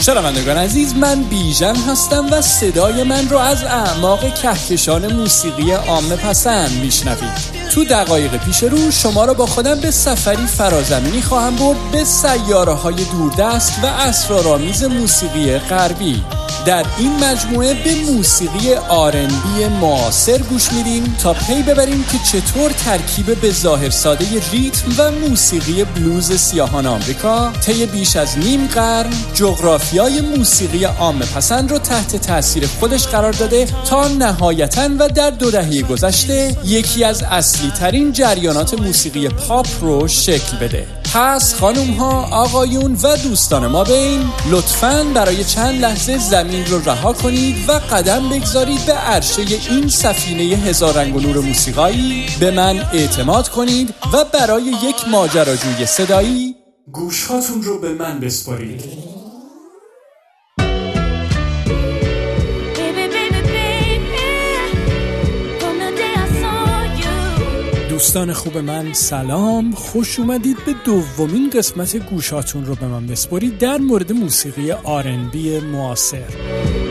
[0.00, 6.70] شنوندگان عزیز من بیژن هستم و صدای من رو از اعماق کهکشان موسیقی عامه پسند
[6.80, 7.66] میشنوید.
[7.74, 12.72] تو دقایق پیش رو شما را با خودم به سفری فرازمینی خواهم برد به سیاره
[12.72, 16.22] های دوردست و اسرارآمیز موسیقی غربی.
[16.66, 23.40] در این مجموعه به موسیقی آرنبی معاصر گوش میدیم تا پی ببریم که چطور ترکیب
[23.40, 30.20] به ظاهر ساده ریتم و موسیقی بلوز سیاهان آمریکا طی بیش از نیم قرن جغرافیای
[30.20, 35.82] موسیقی عامه پسند رو تحت تاثیر خودش قرار داده تا نهایتا و در دو دهه
[35.82, 40.95] گذشته یکی از اصلی ترین جریانات موسیقی پاپ رو شکل بده.
[41.14, 47.12] پس خانوم ها آقایون و دوستان ما بین لطفا برای چند لحظه زمین رو رها
[47.12, 52.26] کنید و قدم بگذارید به عرشه این سفینه هزار رنگ و نور موسیقایی.
[52.40, 56.54] به من اعتماد کنید و برای یک ماجراجوی صدایی
[56.92, 59.15] گوشهاتون رو به من بسپارید.
[68.16, 69.72] دوستان خوب من سلام.
[69.72, 76.85] خوش اومدید به دومین قسمت گوشاتون رو به من بسپرید در مورد موسیقی آرنبی معاصر.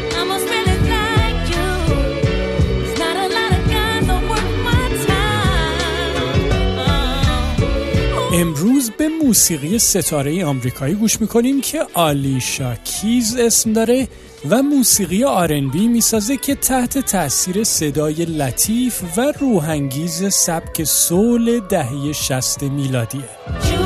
[8.38, 14.08] امروز به موسیقی ستاره آمریکایی گوش می‌کنیم که آلیشا کیز اسم داره
[14.50, 22.64] و موسیقی آرنبی می‌سازه که تحت تاثیر صدای لطیف و روحانگیز سبک سول دهه 60
[22.64, 23.85] میلادیه.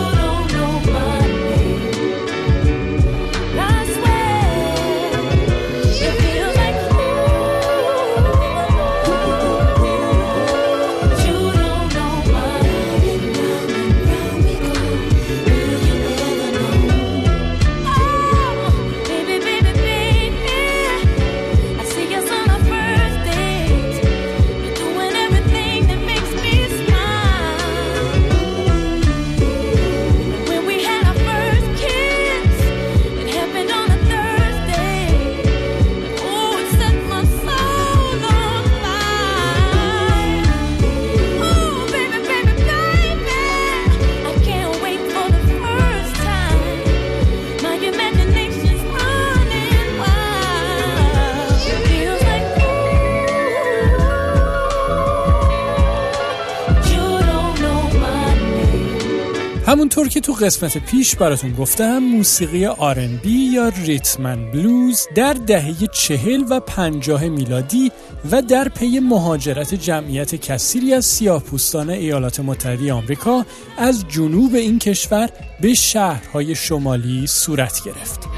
[59.99, 66.43] همونطور که تو قسمت پیش براتون گفتم موسیقی آرنبی یا ریتمن بلوز در دهه چهل
[66.49, 67.91] و پنجاه میلادی
[68.31, 73.45] و در پی مهاجرت جمعیت کثیری از سیاه پوستان ایالات متحده آمریکا
[73.77, 75.29] از جنوب این کشور
[75.61, 78.28] به شهرهای شمالی صورت گرفت.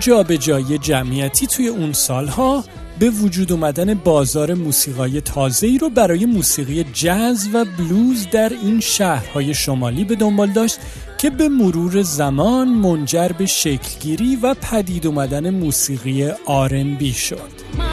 [0.00, 2.64] جابجایی جمعیتی توی اون سالها
[2.98, 9.54] به وجود اومدن بازار موسیقای تازه‌ای رو برای موسیقی جاز و بلوز در این شهرهای
[9.54, 10.78] شمالی به دنبال داشت
[11.18, 17.89] که به مرور زمان منجر به شکلگیری و پدید اومدن موسیقی آرنبی شد.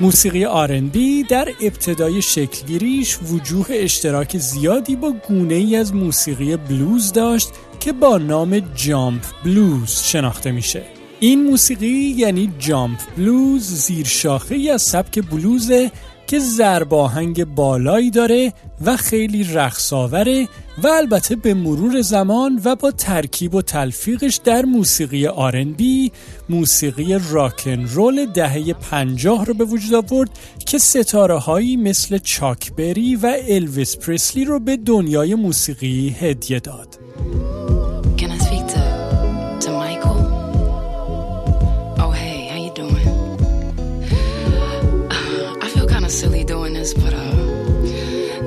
[0.00, 7.48] موسیقی آرنبی در ابتدای شکلگیریش وجوه اشتراک زیادی با گونه ای از موسیقی بلوز داشت
[7.80, 10.82] که با نام جامپ بلوز شناخته میشه.
[11.20, 15.90] این موسیقی یعنی جامپ بلوز زیر شاخه ای از سبک بلوزه
[16.26, 18.52] که زرباهنگ بالایی داره
[18.84, 20.48] و خیلی رقصاوره
[20.82, 26.12] و البته به مرور زمان و با ترکیب و تلفیقش در موسیقی آرنبی
[26.48, 30.30] موسیقی راکن رول دهه پنجاه رو به وجود آورد
[30.66, 37.05] که ستاره هایی مثل چاکبری و الویس پرسلی رو به دنیای موسیقی هدیه داد.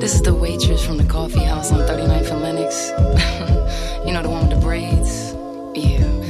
[0.10, 2.74] This is the waitress from the coffee house on 39th and Lennox.
[4.08, 5.36] you know the one with the braids?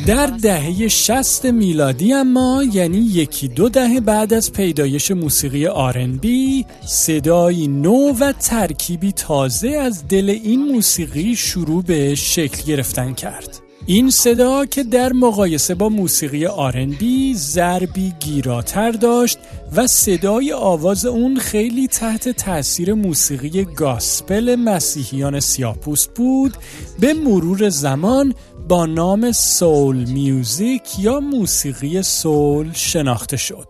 [0.06, 7.68] در دهه 60 میلادی اما یعنی یکی دو دهه بعد از پیدایش موسیقی آرنبی صدایی
[7.68, 14.66] نو و ترکیبی تازه از دل این موسیقی شروع به شکل گرفتن کرد این صدا
[14.66, 19.38] که در مقایسه با موسیقی آرنبی ضربی گیراتر داشت
[19.76, 26.58] و صدای آواز اون خیلی تحت تاثیر موسیقی گاسپل مسیحیان سیاپوست بود
[27.00, 28.34] به مرور زمان
[28.68, 33.68] با نام soul music یا موسیقی soul شناخته شد.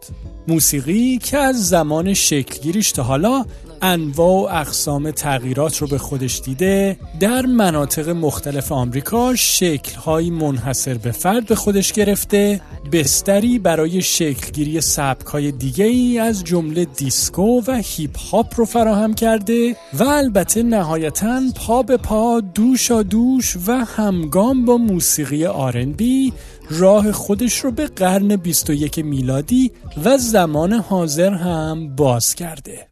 [0.47, 3.45] موسیقی که از زمان شکلگیریش تا حالا
[3.81, 11.11] انواع و اقسام تغییرات رو به خودش دیده در مناطق مختلف آمریکا شکل‌های منحصر به
[11.11, 12.61] فرد به خودش گرفته
[12.91, 19.75] بستری برای شکلگیری سبک‌های دیگه ای از جمله دیسکو و هیپ هاپ رو فراهم کرده
[19.93, 26.33] و البته نهایتا پا به پا دوشا دوش و همگام با موسیقی R&B
[26.69, 29.71] راه خودش رو به قرن 21 میلادی
[30.05, 32.88] و زمان حاضر هم باز کرده.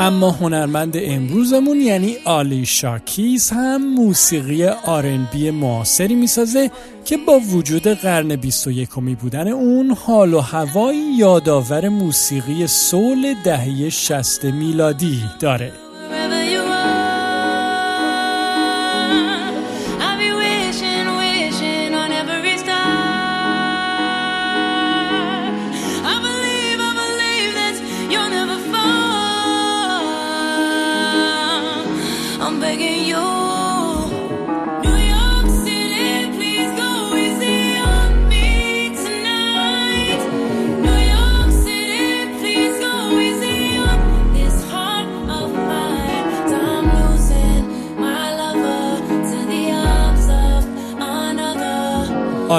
[0.00, 6.70] اما هنرمند امروزمون یعنی آلی شاکیز هم موسیقی آرنبی معاصری می‌سازه
[7.04, 8.88] که با وجود قرن 21
[9.20, 15.87] بودن اون حال و هوایی یادآور موسیقی سول دهه 60 میلادی داره.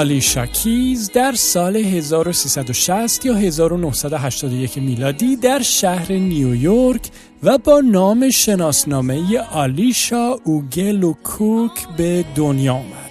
[0.00, 7.10] آلی شاکیز در سال 1360 یا 1981 میلادی در شهر نیویورک
[7.42, 13.10] و با نام شناسنامه آلیشا اوگل کوک به دنیا آمد.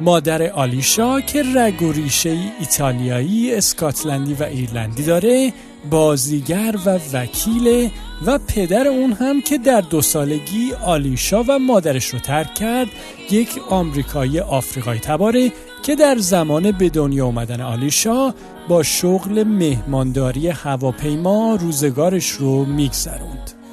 [0.00, 5.52] مادر آلیشا که رگ و ریشه ایتالیایی، اسکاتلندی و ایرلندی داره
[5.90, 7.90] بازیگر و وکیل
[8.26, 12.88] و پدر اون هم که در دو سالگی آلیشا و مادرش رو ترک کرد
[13.30, 15.52] یک آمریکایی آفریقایی تباره
[15.82, 18.34] که در زمان به دنیا آمدن آلیشا
[18.68, 23.63] با شغل مهمانداری هواپیما روزگارش رو میگذروند.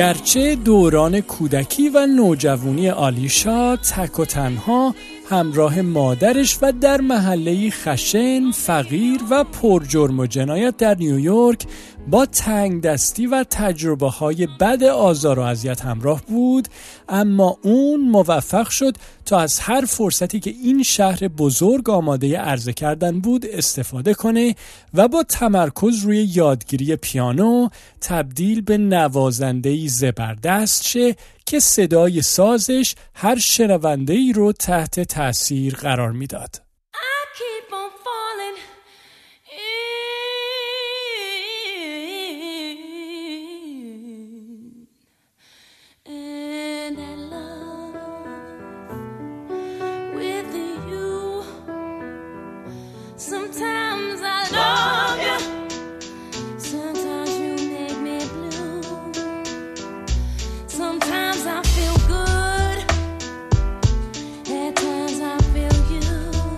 [0.00, 4.94] گرچه دوران کودکی و نوجوانی آلیشا تک و تنها
[5.30, 11.66] همراه مادرش و در محله خشن، فقیر و پرجرم و جنایت در نیویورک
[12.08, 16.68] با تنگ دستی و تجربه های بد آزار و اذیت همراه بود
[17.08, 23.20] اما اون موفق شد تا از هر فرصتی که این شهر بزرگ آماده عرضه کردن
[23.20, 24.54] بود استفاده کنه
[24.94, 27.68] و با تمرکز روی یادگیری پیانو
[28.00, 31.16] تبدیل به نوازنده زبردست شه
[31.50, 36.69] که صدای سازش هر شنونده ای رو تحت تاثیر قرار می‌داد.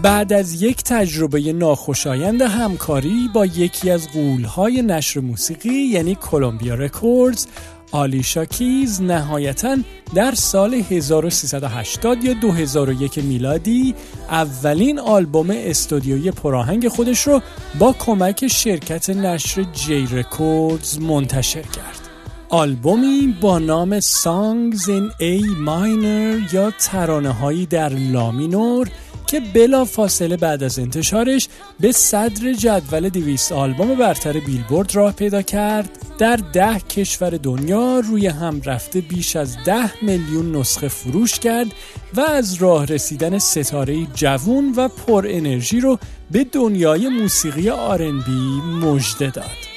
[0.02, 7.46] بعد از یک تجربه ناخوشایند همکاری با یکی از غولهای نشر موسیقی یعنی Columbia Records
[7.92, 9.76] آلیشا کیز نهایتا
[10.14, 13.94] در سال 1380 یا 2001 میلادی
[14.30, 17.42] اولین آلبوم استودیویی پراهنگ خودش رو
[17.78, 22.08] با کمک شرکت نشر J Records منتشر کرد.
[22.48, 28.88] آلبومی با نام Songs in A Minor یا ترانه هایی در لامینور
[29.32, 31.48] که بلا فاصله بعد از انتشارش
[31.80, 38.26] به صدر جدول دویست آلبوم برتر بیلبورد راه پیدا کرد در ده کشور دنیا روی
[38.26, 41.66] هم رفته بیش از ده میلیون نسخه فروش کرد
[42.14, 45.98] و از راه رسیدن ستاره جوون و پر انرژی رو
[46.30, 49.71] به دنیای موسیقی آرنبی مژده داد.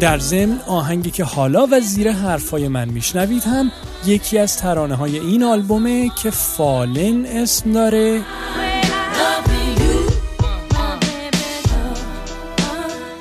[0.00, 3.72] در ضمن آهنگی که حالا و زیر حرفای من میشنوید هم
[4.06, 8.20] یکی از ترانه های این آلبومه که فالن اسم داره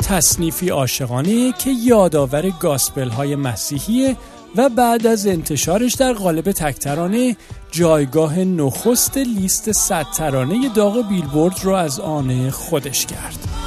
[0.04, 4.18] تصنیفی عاشقانه که یادآور گاسپل های مسیحیه
[4.56, 7.38] و بعد از انتشارش در قالب تکترانه
[7.72, 13.65] جایگاه نخست لیست صد ترانه داغ بیلبورد رو از آن خودش کرد.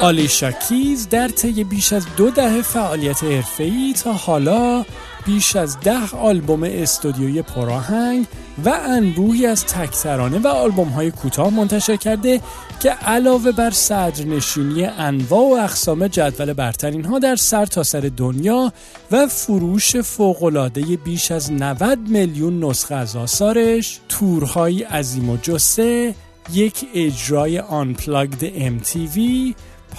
[0.00, 4.84] آلیشا کیز در طی بیش از دو دهه فعالیت حرفه‌ای تا حالا
[5.26, 8.26] بیش از ده آلبوم استودیویی پراهنگ
[8.64, 12.40] و انبوهی از تکترانه و آلبوم های کوتاه منتشر کرده
[12.80, 18.72] که علاوه بر صدرنشینی انواع و اقسام جدول برترین ها در سر تا سر دنیا
[19.10, 26.14] و فروش فوقالعاده بیش از 90 میلیون نسخه از آثارش تورهای عظیم و جسه
[26.52, 29.18] یک اجرای آنپلاگد MTV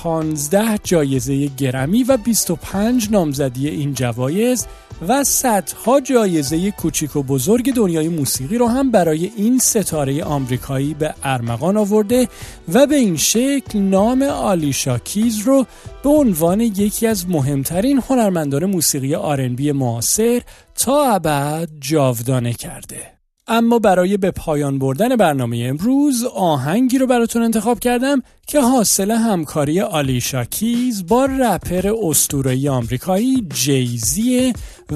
[0.04, 4.68] 15 جایزه گرمی و 25 نامزدی این جوایز
[5.08, 11.14] و صدها جایزه کوچیک و بزرگ دنیای موسیقی رو هم برای این ستاره آمریکایی به
[11.24, 12.28] ارمغان آورده
[12.74, 15.66] و به این شکل نام آلیشا کیز رو
[16.04, 20.42] به عنوان یکی از مهمترین هنرمندان موسیقی آرنبی معاصر
[20.76, 23.21] تا ابد جاودانه کرده.
[23.48, 29.82] اما برای به پایان بردن برنامه امروز آهنگی رو براتون انتخاب کردم که حاصل همکاری
[29.82, 34.54] آلیشا کیز با رپر اسطوره‌ای آمریکایی جیزی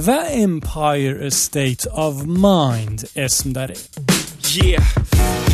[0.07, 3.75] و Empire State of Mind اسم داره.
[4.54, 4.82] Yeah,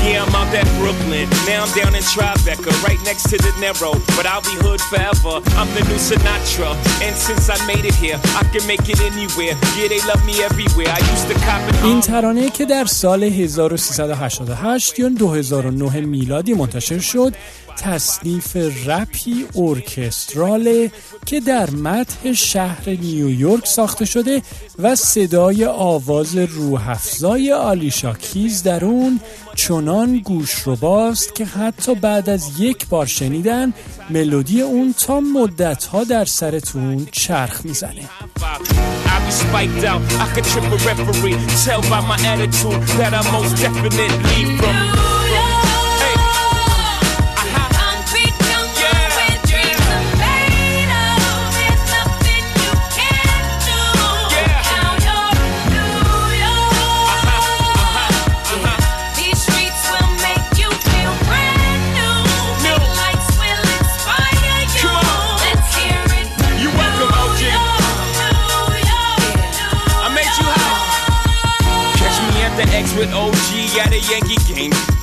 [0.02, 1.28] yeah, I'm out at Brooklyn.
[1.48, 3.92] Now I'm down in Tribeca, right next to the Narrow.
[4.16, 5.34] But I'll be hood forever.
[5.58, 6.70] I'm the new Sinatra.
[7.04, 9.54] And since I made it here, I can make it anywhere.
[9.76, 10.88] Yeah, they love me everywhere.
[10.98, 11.84] I used to cop it.
[11.84, 17.34] این ترانه که در سال 1388 یا 2009 میلادی منتشر شد
[17.77, 20.91] تصنیف رپی ارکستراله
[21.25, 24.41] که در متح شهر نیویورک ساخته شده
[24.79, 29.19] و صدای آواز روحفزای آلیشا کیز در اون
[29.55, 33.73] چنان گوش رو باست که حتی بعد از یک بار شنیدن
[34.09, 38.09] ملودی اون تا مدت ها در سرتون چرخ می‌زنه.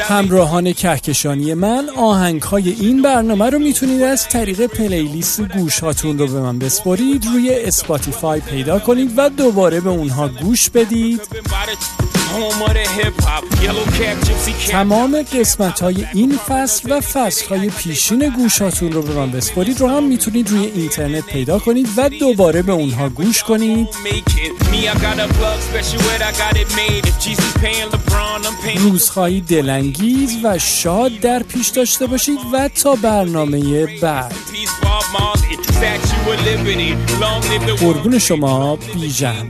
[0.09, 6.27] همراهان کهکشانی من آهنگ های این برنامه رو می‌تونید از طریق playlist گوش هاتون رو
[6.27, 11.21] به من بسپرید روی Spotify پیدا کنید و دوباره به اونها گوش بدید.
[14.69, 19.89] تمام قسمت های این فصل و فصل های پیشین گوشاتون رو به من بسپرید رو
[19.89, 23.89] هم می‌تونید روی اینترنت پیدا کنید و دوباره به اونها گوش کنید.
[28.79, 34.35] روزهایی دلانگیز و شاد در پیش داشته باشید و تا برنامه بعد.
[37.77, 39.49] قربون شما بیژن.